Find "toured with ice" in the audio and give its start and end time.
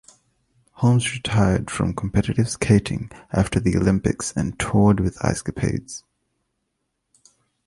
4.57-5.43